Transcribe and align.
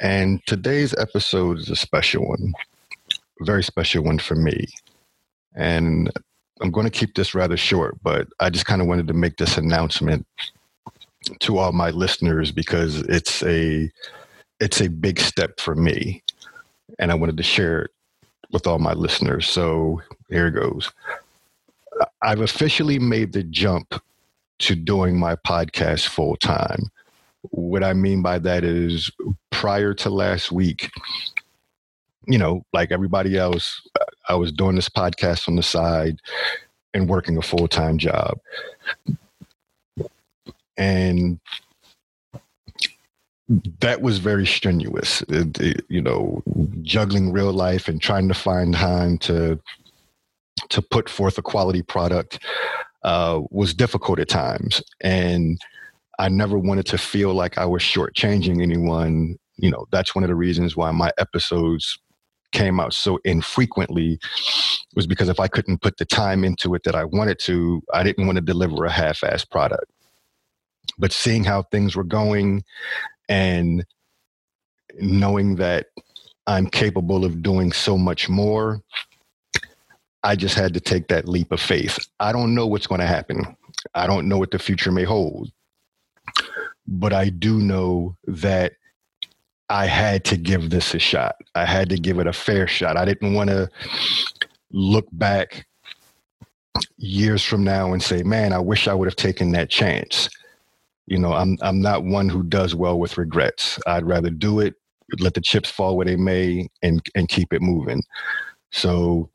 And 0.00 0.44
today's 0.46 0.94
episode 0.94 1.58
is 1.58 1.70
a 1.70 1.76
special 1.76 2.26
one, 2.28 2.52
a 3.40 3.44
very 3.44 3.62
special 3.62 4.02
one 4.02 4.18
for 4.18 4.34
me. 4.34 4.66
And 5.54 6.10
I'm 6.60 6.70
going 6.70 6.84
to 6.84 6.90
keep 6.90 7.14
this 7.14 7.34
rather 7.34 7.56
short, 7.56 7.96
but 8.02 8.28
I 8.40 8.50
just 8.50 8.66
kind 8.66 8.80
of 8.82 8.88
wanted 8.88 9.06
to 9.08 9.14
make 9.14 9.36
this 9.36 9.56
announcement 9.56 10.26
to 11.40 11.58
all 11.58 11.72
my 11.72 11.90
listeners 11.90 12.50
because 12.50 13.00
it's 13.02 13.42
a 13.42 13.90
it's 14.60 14.80
a 14.80 14.88
big 14.88 15.18
step 15.18 15.58
for 15.58 15.74
me 15.74 16.22
and 16.98 17.10
I 17.10 17.14
wanted 17.14 17.36
to 17.38 17.42
share 17.42 17.82
it 17.82 17.90
with 18.52 18.66
all 18.66 18.78
my 18.78 18.92
listeners. 18.92 19.48
So 19.48 20.02
here 20.28 20.50
goes. 20.50 20.90
I've 22.22 22.40
officially 22.40 22.98
made 22.98 23.32
the 23.32 23.42
jump 23.44 24.00
to 24.60 24.74
doing 24.74 25.18
my 25.18 25.36
podcast 25.36 26.08
full 26.08 26.36
time. 26.36 26.90
What 27.50 27.84
I 27.84 27.92
mean 27.92 28.22
by 28.22 28.38
that 28.40 28.64
is 28.64 29.10
prior 29.54 29.94
to 29.94 30.10
last 30.10 30.52
week, 30.52 30.90
you 32.26 32.38
know, 32.38 32.64
like 32.72 32.90
everybody 32.90 33.38
else, 33.38 33.80
I 34.28 34.34
was 34.34 34.52
doing 34.52 34.76
this 34.76 34.88
podcast 34.88 35.48
on 35.48 35.56
the 35.56 35.62
side 35.62 36.18
and 36.92 37.08
working 37.08 37.38
a 37.38 37.42
full 37.42 37.68
time 37.68 37.96
job. 37.96 38.38
And 40.76 41.38
that 43.80 44.02
was 44.02 44.18
very 44.18 44.46
strenuous, 44.46 45.22
it, 45.28 45.60
it, 45.60 45.84
you 45.88 46.02
know, 46.02 46.42
juggling 46.82 47.32
real 47.32 47.52
life 47.52 47.88
and 47.88 48.02
trying 48.02 48.26
to 48.28 48.34
find 48.34 48.74
time 48.74 49.18
to 49.18 49.60
to 50.70 50.82
put 50.82 51.08
forth 51.08 51.36
a 51.38 51.42
quality 51.42 51.82
product 51.82 52.38
uh, 53.02 53.40
was 53.50 53.74
difficult 53.74 54.18
at 54.18 54.28
times. 54.28 54.82
And 55.00 55.60
I 56.18 56.28
never 56.28 56.58
wanted 56.58 56.86
to 56.86 56.98
feel 56.98 57.34
like 57.34 57.58
I 57.58 57.66
was 57.66 57.82
shortchanging 57.82 58.62
anyone. 58.62 59.38
You 59.56 59.70
know, 59.70 59.86
that's 59.90 60.14
one 60.14 60.24
of 60.24 60.28
the 60.28 60.34
reasons 60.34 60.76
why 60.76 60.90
my 60.90 61.12
episodes 61.18 61.98
came 62.52 62.78
out 62.80 62.92
so 62.92 63.18
infrequently 63.24 64.18
was 64.94 65.06
because 65.06 65.28
if 65.28 65.40
I 65.40 65.48
couldn't 65.48 65.82
put 65.82 65.96
the 65.98 66.04
time 66.04 66.44
into 66.44 66.74
it 66.74 66.82
that 66.84 66.94
I 66.94 67.04
wanted 67.04 67.38
to, 67.40 67.82
I 67.92 68.02
didn't 68.02 68.26
want 68.26 68.36
to 68.36 68.42
deliver 68.42 68.84
a 68.84 68.90
half-assed 68.90 69.50
product. 69.50 69.90
But 70.98 71.12
seeing 71.12 71.44
how 71.44 71.62
things 71.62 71.96
were 71.96 72.04
going 72.04 72.62
and 73.28 73.84
knowing 74.98 75.56
that 75.56 75.86
I'm 76.46 76.66
capable 76.68 77.24
of 77.24 77.42
doing 77.42 77.72
so 77.72 77.98
much 77.98 78.28
more, 78.28 78.80
I 80.22 80.36
just 80.36 80.54
had 80.54 80.74
to 80.74 80.80
take 80.80 81.08
that 81.08 81.28
leap 81.28 81.52
of 81.52 81.60
faith. 81.60 81.98
I 82.20 82.32
don't 82.32 82.54
know 82.54 82.66
what's 82.66 82.86
going 82.86 83.00
to 83.00 83.06
happen. 83.06 83.56
I 83.94 84.06
don't 84.06 84.28
know 84.28 84.38
what 84.38 84.50
the 84.52 84.58
future 84.58 84.92
may 84.92 85.04
hold 85.04 85.50
but 86.86 87.12
I 87.12 87.28
do 87.30 87.58
know 87.60 88.16
that 88.26 88.72
I 89.70 89.86
had 89.86 90.24
to 90.26 90.36
give 90.36 90.70
this 90.70 90.94
a 90.94 90.98
shot. 90.98 91.36
I 91.54 91.64
had 91.64 91.88
to 91.90 91.96
give 91.96 92.18
it 92.18 92.26
a 92.26 92.32
fair 92.32 92.66
shot. 92.66 92.96
I 92.96 93.04
didn't 93.04 93.34
want 93.34 93.50
to 93.50 93.68
look 94.70 95.06
back 95.12 95.66
years 96.98 97.42
from 97.42 97.64
now 97.64 97.92
and 97.92 98.02
say, 98.02 98.22
"Man, 98.22 98.52
I 98.52 98.58
wish 98.58 98.88
I 98.88 98.94
would 98.94 99.08
have 99.08 99.16
taken 99.16 99.52
that 99.52 99.70
chance." 99.70 100.28
You 101.06 101.18
know, 101.18 101.32
I'm 101.32 101.56
I'm 101.62 101.80
not 101.80 102.04
one 102.04 102.28
who 102.28 102.42
does 102.42 102.74
well 102.74 102.98
with 102.98 103.18
regrets. 103.18 103.78
I'd 103.86 104.06
rather 104.06 104.30
do 104.30 104.60
it, 104.60 104.74
let 105.18 105.34
the 105.34 105.40
chips 105.40 105.70
fall 105.70 105.96
where 105.96 106.06
they 106.06 106.16
may, 106.16 106.68
and 106.82 107.00
and 107.14 107.28
keep 107.28 107.52
it 107.52 107.62
moving. 107.62 108.02
So, 108.72 109.30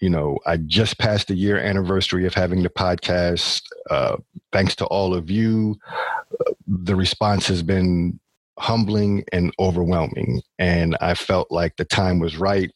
you 0.00 0.10
know, 0.10 0.38
I 0.46 0.56
just 0.56 0.98
passed 0.98 1.28
the 1.28 1.34
year 1.34 1.58
anniversary 1.58 2.26
of 2.26 2.34
having 2.34 2.62
the 2.62 2.70
podcast. 2.70 3.62
Uh, 3.90 4.16
thanks 4.52 4.74
to 4.76 4.86
all 4.86 5.14
of 5.14 5.30
you, 5.30 5.76
uh, 5.92 6.52
the 6.66 6.96
response 6.96 7.46
has 7.48 7.62
been 7.62 8.18
humbling 8.60 9.24
and 9.32 9.52
overwhelming. 9.58 10.42
And 10.58 10.96
I 11.00 11.14
felt 11.14 11.50
like 11.50 11.76
the 11.76 11.84
time 11.84 12.18
was 12.18 12.36
right 12.36 12.70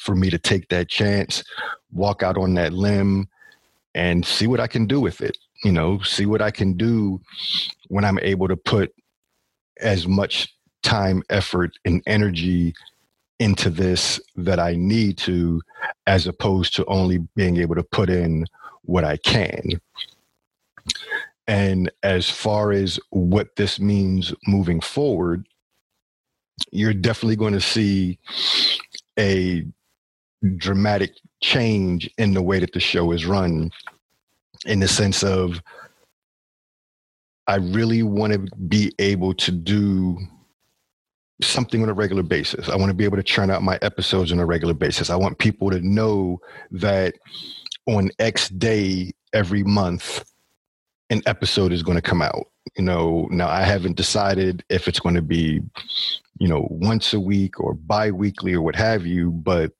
for 0.00 0.14
me 0.14 0.30
to 0.30 0.38
take 0.38 0.68
that 0.68 0.88
chance, 0.88 1.42
walk 1.90 2.22
out 2.22 2.38
on 2.38 2.54
that 2.54 2.72
limb, 2.72 3.28
and 3.94 4.24
see 4.24 4.46
what 4.46 4.60
I 4.60 4.68
can 4.68 4.86
do 4.86 5.00
with 5.00 5.20
it. 5.20 5.36
You 5.64 5.72
know, 5.72 6.00
see 6.00 6.26
what 6.26 6.40
I 6.40 6.50
can 6.50 6.74
do 6.74 7.20
when 7.88 8.04
I'm 8.04 8.18
able 8.20 8.48
to 8.48 8.56
put 8.56 8.94
as 9.80 10.06
much 10.06 10.54
time, 10.82 11.22
effort, 11.28 11.72
and 11.84 12.02
energy 12.06 12.74
into 13.38 13.68
this 13.68 14.20
that 14.36 14.60
I 14.60 14.76
need 14.76 15.18
to, 15.18 15.60
as 16.06 16.26
opposed 16.28 16.74
to 16.76 16.84
only 16.86 17.18
being 17.34 17.56
able 17.56 17.74
to 17.74 17.82
put 17.82 18.08
in 18.08 18.46
what 18.82 19.04
I 19.04 19.16
can. 19.16 19.80
And 21.46 21.90
as 22.02 22.30
far 22.30 22.72
as 22.72 23.00
what 23.10 23.56
this 23.56 23.80
means 23.80 24.32
moving 24.46 24.80
forward, 24.80 25.46
you're 26.70 26.94
definitely 26.94 27.36
going 27.36 27.54
to 27.54 27.60
see 27.60 28.18
a 29.18 29.64
dramatic 30.56 31.12
change 31.42 32.08
in 32.18 32.34
the 32.34 32.42
way 32.42 32.60
that 32.60 32.72
the 32.72 32.80
show 32.80 33.12
is 33.12 33.26
run, 33.26 33.70
in 34.66 34.80
the 34.80 34.88
sense 34.88 35.22
of 35.24 35.60
I 37.48 37.56
really 37.56 38.02
want 38.02 38.32
to 38.32 38.38
be 38.68 38.92
able 38.98 39.34
to 39.34 39.50
do 39.50 40.18
something 41.40 41.82
on 41.82 41.88
a 41.88 41.92
regular 41.92 42.22
basis. 42.22 42.68
I 42.68 42.76
want 42.76 42.90
to 42.90 42.94
be 42.94 43.04
able 43.04 43.16
to 43.16 43.22
churn 43.22 43.50
out 43.50 43.62
my 43.62 43.78
episodes 43.82 44.30
on 44.30 44.38
a 44.38 44.46
regular 44.46 44.74
basis. 44.74 45.10
I 45.10 45.16
want 45.16 45.38
people 45.38 45.70
to 45.70 45.80
know 45.80 46.40
that 46.70 47.14
on 47.86 48.10
X 48.20 48.48
day 48.48 49.12
every 49.32 49.64
month, 49.64 50.24
an 51.12 51.22
episode 51.26 51.72
is 51.72 51.82
going 51.82 51.96
to 51.96 52.02
come 52.02 52.22
out. 52.22 52.46
You 52.76 52.84
know, 52.84 53.28
now 53.30 53.48
I 53.48 53.62
haven't 53.62 53.96
decided 53.96 54.64
if 54.70 54.88
it's 54.88 54.98
going 54.98 55.14
to 55.14 55.22
be, 55.22 55.60
you 56.38 56.48
know, 56.48 56.66
once 56.70 57.12
a 57.12 57.20
week 57.20 57.60
or 57.60 57.74
bi 57.74 58.10
weekly 58.10 58.54
or 58.54 58.62
what 58.62 58.76
have 58.76 59.04
you, 59.04 59.30
but 59.30 59.72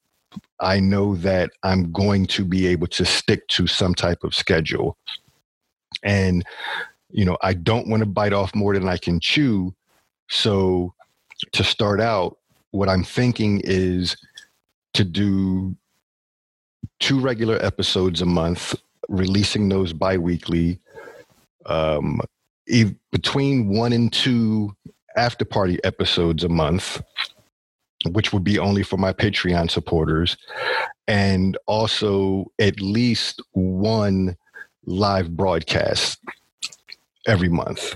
I 0.60 0.78
know 0.78 1.16
that 1.16 1.50
I'm 1.62 1.90
going 1.90 2.26
to 2.26 2.44
be 2.44 2.66
able 2.66 2.86
to 2.88 3.04
stick 3.06 3.48
to 3.48 3.66
some 3.66 3.94
type 3.94 4.24
of 4.24 4.34
schedule. 4.34 4.98
And, 6.02 6.44
you 7.10 7.24
know, 7.24 7.38
I 7.42 7.54
don't 7.54 7.88
want 7.88 8.02
to 8.02 8.08
bite 8.08 8.34
off 8.34 8.54
more 8.54 8.74
than 8.74 8.86
I 8.88 8.98
can 8.98 9.18
chew. 9.18 9.74
So 10.28 10.92
to 11.52 11.64
start 11.64 12.00
out, 12.00 12.36
what 12.72 12.90
I'm 12.90 13.04
thinking 13.04 13.62
is 13.64 14.16
to 14.94 15.04
do 15.04 15.74
two 17.00 17.20
regular 17.20 17.58
episodes 17.64 18.20
a 18.20 18.26
month, 18.26 18.74
releasing 19.08 19.70
those 19.70 19.94
bi-weekly, 19.94 20.78
um, 21.66 22.20
between 23.10 23.68
one 23.68 23.92
and 23.92 24.12
two 24.12 24.74
after 25.16 25.44
party 25.44 25.78
episodes 25.84 26.44
a 26.44 26.48
month, 26.48 27.02
which 28.10 28.32
would 28.32 28.44
be 28.44 28.58
only 28.58 28.82
for 28.82 28.96
my 28.96 29.12
Patreon 29.12 29.70
supporters, 29.70 30.36
and 31.06 31.58
also 31.66 32.46
at 32.58 32.80
least 32.80 33.42
one 33.52 34.36
live 34.84 35.36
broadcast 35.36 36.18
every 37.26 37.48
month. 37.48 37.94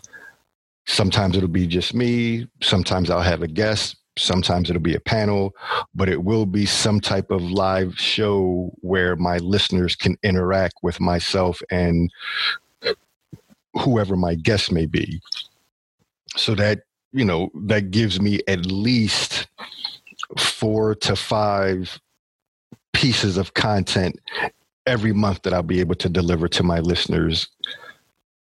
Sometimes 0.87 1.37
it'll 1.37 1.49
be 1.49 1.67
just 1.67 1.94
me. 1.94 2.46
Sometimes 2.62 3.11
I'll 3.11 3.20
have 3.20 3.43
a 3.43 3.49
guest. 3.49 3.96
Sometimes 4.19 4.70
it'll 4.70 4.81
be 4.81 4.94
a 4.94 5.00
panel, 5.00 5.52
but 5.94 6.08
it 6.08 6.25
will 6.25 6.46
be 6.46 6.64
some 6.64 7.00
type 7.00 7.31
of 7.31 7.43
live 7.43 7.99
show 7.99 8.73
where 8.81 9.14
my 9.17 9.38
listeners 9.38 9.94
can 9.94 10.17
interact 10.23 10.75
with 10.82 11.00
myself 11.00 11.61
and 11.70 12.11
whoever 13.78 14.17
my 14.17 14.34
guest 14.34 14.73
may 14.73 14.87
be. 14.87 15.20
So 16.37 16.55
that, 16.55 16.81
you 17.12 17.25
know, 17.25 17.50
that 17.55 17.90
gives 17.90 18.20
me 18.20 18.40
at 18.49 18.67
least 18.67 19.46
four 20.38 20.94
to 20.96 21.17
five 21.17 22.00
pieces 22.93 23.37
of 23.37 23.55
content 23.55 24.19
every 24.87 25.12
month 25.12 25.43
that 25.43 25.52
I'll 25.52 25.62
be 25.62 25.81
able 25.81 25.94
to 25.96 26.08
deliver 26.08 26.49
to 26.49 26.62
my 26.62 26.81
listeners 26.81 27.49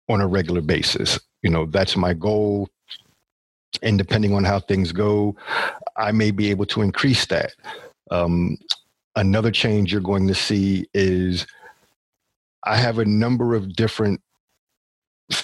on 0.08 0.20
a 0.20 0.26
regular 0.26 0.60
basis. 0.60 1.18
You 1.42 1.50
know, 1.50 1.66
that's 1.66 1.96
my 1.96 2.14
goal. 2.14 2.68
And 3.82 3.96
depending 3.96 4.34
on 4.34 4.44
how 4.44 4.60
things 4.60 4.92
go, 4.92 5.36
I 5.96 6.12
may 6.12 6.30
be 6.30 6.50
able 6.50 6.66
to 6.66 6.82
increase 6.82 7.26
that. 7.26 7.52
Um, 8.10 8.58
another 9.16 9.50
change 9.50 9.92
you're 9.92 10.00
going 10.00 10.26
to 10.28 10.34
see 10.34 10.86
is 10.92 11.46
I 12.64 12.76
have 12.76 12.98
a 12.98 13.04
number 13.04 13.54
of 13.54 13.74
different 13.74 14.20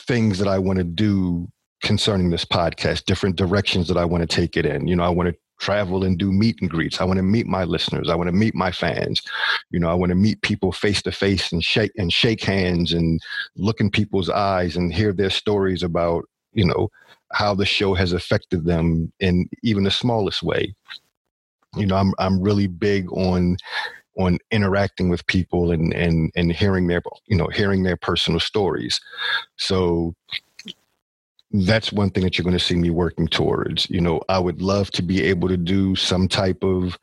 things 0.07 0.39
that 0.39 0.49
I 0.49 0.59
want 0.59 0.79
to 0.79 0.85
do 0.85 1.49
concerning 1.83 2.31
this 2.31 2.45
podcast, 2.45 3.05
different 3.05 3.37
directions 3.37 3.89
that 3.89 3.97
I 3.97 4.05
want 4.05 4.23
to 4.23 4.27
take 4.27 4.57
it 4.57 4.67
in. 4.67 4.89
You 4.89 4.97
know, 4.97 5.05
I 5.05 5.09
want 5.09 5.29
to 5.29 5.37
travel 5.59 6.05
and 6.05 6.19
do 6.19 6.33
meet 6.33 6.61
and 6.61 6.71
greets. 6.71 7.01
I 7.01 7.05
want 7.05 7.19
to 7.19 7.23
meet 7.23 7.47
my 7.47 7.65
listeners. 7.65 8.09
I 8.11 8.15
want 8.15 8.29
to 8.29 8.33
meet 8.33 8.55
my 8.55 8.71
fans. 8.71 9.23
You 9.71 9.81
know, 9.81 9.89
I 9.89 9.95
want 9.95 10.11
to 10.11 10.17
meet 10.17 10.43
people 10.43 10.73
face 10.73 11.03
to 11.03 11.13
face 11.13 11.53
and 11.53 11.63
shake 11.63 11.93
and 11.97 12.13
shake 12.13 12.43
hands 12.43 12.93
and 12.93 13.21
look 13.57 13.81
in 13.81 13.91
people's 13.91 14.31
eyes 14.31 14.77
and 14.77 14.93
hear 14.93 15.13
their 15.13 15.31
stories 15.31 15.83
about, 15.83 16.25
you 16.53 16.67
know, 16.67 16.89
how 17.33 17.55
the 17.55 17.67
show 17.67 17.95
has 17.95 18.13
affected 18.13 18.65
them 18.65 19.13
in 19.21 19.49
even 19.63 19.85
the 19.85 19.91
smallest 19.91 20.43
way. 20.43 20.75
You 21.77 21.87
know, 21.87 21.97
I'm 21.97 22.13
I'm 22.19 22.41
really 22.41 22.67
big 22.67 23.13
on 23.13 23.57
on 24.19 24.39
interacting 24.51 25.09
with 25.09 25.27
people 25.27 25.71
and 25.71 25.93
and 25.93 26.31
and 26.37 26.53
hearing 26.53 26.87
their 26.87 27.03
you 27.27 27.37
know 27.37 27.49
hearing 27.49 27.83
their 27.83 27.97
personal 27.97 28.41
stories. 28.41 29.01
So 29.57 30.15
that's 31.53 31.93
one 31.93 32.11
thing 32.11 32.25
that 32.25 32.37
you're 32.37 32.45
going 32.45 32.59
to 32.59 32.65
see 32.65 32.75
me 32.75 32.91
working 32.91 33.29
towards. 33.29 33.89
You 33.89 34.01
know, 34.01 34.21
I 34.29 34.39
would 34.39 34.61
love 34.61 34.91
to 34.93 35.03
be 35.03 35.23
able 35.23 35.49
to 35.49 35.57
do 35.57 35.95
some 35.97 36.29
type 36.29 36.63
of 36.63 36.99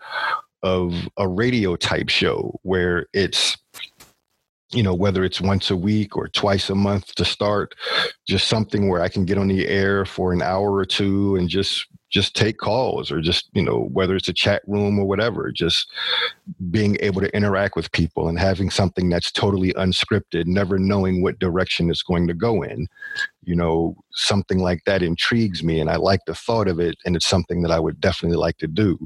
of 0.63 0.93
a 1.17 1.27
radio 1.27 1.75
type 1.75 2.09
show 2.09 2.59
where 2.63 3.07
it's 3.13 3.57
you 4.71 4.81
know 4.81 4.93
whether 4.93 5.23
it's 5.23 5.41
once 5.41 5.69
a 5.69 5.77
week 5.77 6.17
or 6.17 6.27
twice 6.27 6.69
a 6.69 6.75
month 6.75 7.13
to 7.15 7.25
start 7.25 7.75
just 8.27 8.47
something 8.47 8.89
where 8.89 9.01
i 9.01 9.09
can 9.09 9.25
get 9.25 9.37
on 9.37 9.47
the 9.47 9.67
air 9.67 10.05
for 10.05 10.33
an 10.33 10.41
hour 10.41 10.73
or 10.73 10.85
two 10.85 11.35
and 11.35 11.49
just 11.49 11.85
just 12.13 12.35
take 12.35 12.59
calls 12.59 13.11
or 13.11 13.19
just 13.19 13.49
you 13.53 13.63
know 13.63 13.89
whether 13.91 14.15
it's 14.15 14.29
a 14.29 14.33
chat 14.33 14.61
room 14.67 14.99
or 14.99 15.05
whatever 15.05 15.51
just 15.51 15.91
being 16.69 16.95
able 16.99 17.19
to 17.19 17.35
interact 17.35 17.75
with 17.75 17.91
people 17.91 18.27
and 18.27 18.39
having 18.39 18.69
something 18.69 19.09
that's 19.09 19.31
totally 19.31 19.73
unscripted 19.73 20.45
never 20.45 20.77
knowing 20.77 21.23
what 21.23 21.39
direction 21.39 21.89
it's 21.89 22.03
going 22.03 22.27
to 22.27 22.33
go 22.35 22.61
in. 22.61 22.87
You 23.43 23.55
know 23.55 23.95
something 24.11 24.59
like 24.59 24.83
that 24.85 25.01
intrigues 25.01 25.63
me 25.63 25.81
and 25.81 25.89
i 25.89 25.95
like 25.95 26.21
the 26.27 26.35
thought 26.35 26.67
of 26.67 26.79
it 26.79 26.95
and 27.03 27.15
it's 27.15 27.27
something 27.27 27.63
that 27.63 27.71
i 27.71 27.79
would 27.79 27.99
definitely 27.99 28.37
like 28.37 28.57
to 28.59 28.67
do. 28.67 28.97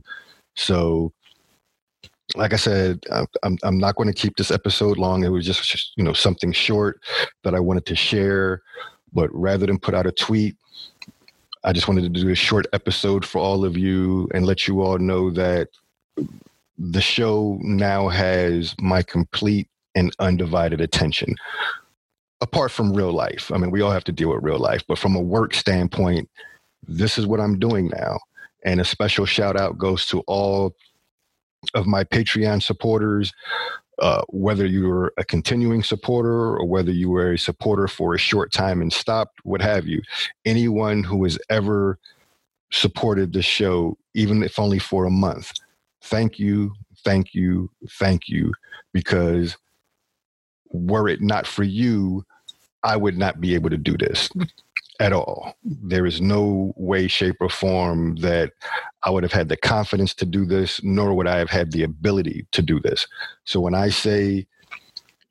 So 0.55 1.13
like 2.35 2.51
I 2.51 2.57
said, 2.57 2.99
I'm 3.43 3.57
I'm 3.63 3.77
not 3.77 3.95
going 3.95 4.07
to 4.07 4.21
keep 4.21 4.35
this 4.35 4.51
episode 4.51 4.97
long. 4.97 5.23
It 5.23 5.29
was 5.29 5.45
just 5.45 5.93
you 5.95 6.03
know 6.03 6.13
something 6.13 6.51
short 6.51 7.01
that 7.43 7.55
I 7.55 7.59
wanted 7.61 7.85
to 7.85 7.95
share, 7.95 8.61
but 9.13 9.29
rather 9.33 9.65
than 9.65 9.79
put 9.79 9.95
out 9.95 10.05
a 10.05 10.11
tweet, 10.11 10.57
I 11.67 11.73
just 11.73 11.89
wanted 11.89 12.03
to 12.03 12.21
do 12.21 12.29
a 12.29 12.35
short 12.35 12.65
episode 12.71 13.25
for 13.25 13.39
all 13.39 13.65
of 13.65 13.75
you 13.77 14.29
and 14.33 14.45
let 14.45 14.69
you 14.69 14.81
all 14.81 14.97
know 14.99 15.29
that 15.31 15.67
the 16.77 17.01
show 17.01 17.59
now 17.61 18.07
has 18.07 18.73
my 18.79 19.01
complete 19.01 19.67
and 19.93 20.15
undivided 20.19 20.79
attention. 20.79 21.35
Apart 22.39 22.71
from 22.71 22.93
real 22.93 23.11
life, 23.11 23.51
I 23.53 23.57
mean, 23.57 23.71
we 23.71 23.81
all 23.81 23.91
have 23.91 24.05
to 24.05 24.13
deal 24.13 24.29
with 24.29 24.45
real 24.45 24.59
life, 24.59 24.81
but 24.87 24.97
from 24.97 25.17
a 25.17 25.19
work 25.19 25.53
standpoint, 25.53 26.29
this 26.87 27.17
is 27.17 27.27
what 27.27 27.41
I'm 27.41 27.59
doing 27.59 27.89
now. 27.89 28.17
And 28.63 28.79
a 28.79 28.85
special 28.85 29.25
shout 29.25 29.59
out 29.59 29.77
goes 29.77 30.05
to 30.05 30.21
all 30.21 30.73
of 31.73 31.85
my 31.85 32.05
Patreon 32.05 32.63
supporters, 32.63 33.33
uh, 33.99 34.21
whether 34.29 34.65
you 34.65 34.87
were 34.87 35.13
a 35.17 35.23
continuing 35.23 35.83
supporter 35.83 36.55
or 36.55 36.65
whether 36.65 36.91
you 36.91 37.09
were 37.09 37.33
a 37.33 37.39
supporter 37.39 37.87
for 37.87 38.13
a 38.13 38.19
short 38.19 38.51
time 38.51 38.81
and 38.81 38.93
stopped, 38.93 39.39
what 39.43 39.61
have 39.61 39.87
you. 39.87 40.01
Anyone 40.45 41.03
who 41.03 41.23
has 41.23 41.39
ever 41.49 41.97
supported 42.71 43.33
the 43.33 43.41
show, 43.41 43.97
even 44.13 44.43
if 44.43 44.59
only 44.59 44.79
for 44.79 45.05
a 45.05 45.11
month, 45.11 45.53
thank 46.03 46.37
you, 46.37 46.73
thank 47.03 47.33
you, 47.33 47.69
thank 47.91 48.27
you, 48.27 48.53
because 48.93 49.57
were 50.71 51.07
it 51.07 51.21
not 51.21 51.47
for 51.47 51.63
you, 51.63 52.25
I 52.83 52.97
would 52.97 53.17
not 53.17 53.41
be 53.41 53.55
able 53.55 53.69
to 53.69 53.77
do 53.77 53.97
this 53.97 54.29
at 54.99 55.13
all. 55.13 55.55
There 55.63 56.05
is 56.05 56.21
no 56.21 56.73
way, 56.75 57.07
shape, 57.07 57.37
or 57.39 57.49
form 57.49 58.15
that 58.17 58.53
I 59.03 59.09
would 59.09 59.23
have 59.23 59.31
had 59.31 59.49
the 59.49 59.57
confidence 59.57 60.13
to 60.15 60.25
do 60.25 60.45
this, 60.45 60.81
nor 60.83 61.13
would 61.13 61.27
I 61.27 61.37
have 61.37 61.49
had 61.49 61.71
the 61.71 61.83
ability 61.83 62.47
to 62.51 62.61
do 62.61 62.79
this. 62.79 63.07
So 63.45 63.59
when 63.59 63.75
I 63.75 63.89
say, 63.89 64.47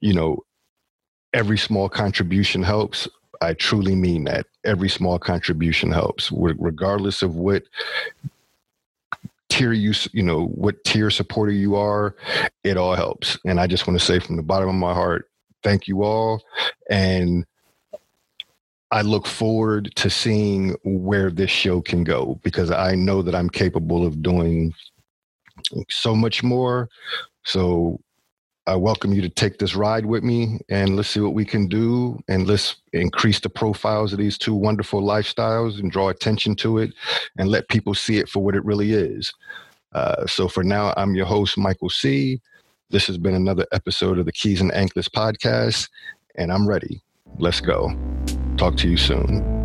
you 0.01 0.15
know, 0.15 0.45
every 1.33 1.59
small 1.59 1.89
contribution 1.89 2.63
helps, 2.63 3.09
I 3.41 3.55
truly 3.55 3.95
mean 3.95 4.25
that. 4.25 4.47
Every 4.65 4.89
small 4.89 5.19
contribution 5.19 5.91
helps, 5.93 6.33
regardless 6.33 7.23
of 7.23 7.37
what 7.37 7.65
tier 9.49 9.73
you 9.73 9.93
you 10.13 10.23
know 10.23 10.47
what 10.47 10.83
tier 10.85 11.09
supporter 11.09 11.53
you 11.53 11.77
are 11.77 12.17
it 12.65 12.77
all 12.77 12.97
helps 12.97 13.39
and 13.45 13.61
i 13.61 13.67
just 13.67 13.87
want 13.87 13.99
to 13.99 14.05
say 14.05 14.19
from 14.19 14.37
the 14.37 14.43
bottom 14.43 14.69
of 14.69 14.75
my 14.75 14.93
heart 14.93 15.31
thank 15.63 15.87
you 15.87 16.03
all 16.03 16.43
and 16.91 17.47
I 18.91 19.03
look 19.03 19.27
forward 19.27 19.93
to 19.97 20.09
seeing 20.09 20.77
where 20.85 21.31
this 21.31 21.51
show 21.51 21.81
can 21.81 22.05
go 22.05 22.39
because 22.43 22.71
I 22.71 22.95
know 22.95 23.21
that 23.23 23.35
I'm 23.35 23.51
capable 23.51 24.07
of 24.07 24.23
doing 24.23 24.73
so 25.91 26.15
much 26.15 26.43
more. 26.43 26.89
So 27.45 28.01
I 28.69 28.77
welcome 28.77 29.13
you 29.13 29.23
to 29.23 29.29
take 29.29 29.59
this 29.59 29.75
ride 29.75 30.07
with 30.07 30.23
me 30.23 30.59
and 30.69 30.97
let's 30.97 31.09
see 31.09 31.21
what 31.21 31.35
we 31.35 31.45
can 31.45 31.69
do 31.69 32.19
and 32.29 32.47
let's 32.47 32.77
increase 32.93 33.41
the 33.41 33.49
profiles 33.49 34.13
of 34.13 34.19
these 34.19 34.39
two 34.39 34.55
wonderful 34.55 35.03
lifestyles 35.03 35.79
and 35.79 35.91
draw 35.91 36.09
attention 36.09 36.55
to 36.57 36.79
it 36.79 36.93
and 37.39 37.49
let 37.49 37.69
people 37.69 37.95
see 37.95 38.19
it 38.19 38.29
for 38.29 38.43
what 38.43 38.57
it 38.57 38.65
really 38.65 38.93
is. 38.93 39.33
Uh, 39.93 40.27
so 40.27 40.49
for 40.49 40.63
now, 40.63 40.93
I'm 40.97 41.15
your 41.15 41.27
host, 41.27 41.57
Michael 41.57 41.91
C. 41.91 42.41
This 42.91 43.07
has 43.07 43.19
been 43.19 43.35
another 43.35 43.67
episode 43.73 44.19
of 44.19 44.27
the 44.27 44.33
Keys 44.33 44.61
and 44.61 44.73
Anklets 44.73 45.09
podcast, 45.09 45.89
and 46.37 46.53
I'm 46.53 46.69
ready. 46.69 47.01
Let's 47.39 47.61
go. 47.61 47.97
Talk 48.57 48.77
to 48.79 48.89
you 48.89 48.97
soon. 48.97 49.56